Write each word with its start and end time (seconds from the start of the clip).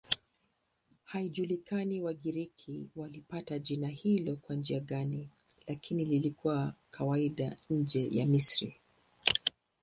Haijulikani 1.03 2.01
Wagiriki 2.01 2.89
walipata 2.95 3.59
jina 3.59 3.87
hilo 3.87 4.35
kwa 4.35 4.55
njia 4.55 4.79
gani, 4.79 5.29
lakini 5.67 6.05
lilikuwa 6.05 6.73
kawaida 6.91 7.57
nje 7.69 8.07
ya 8.11 8.25
Misri. 8.25 8.79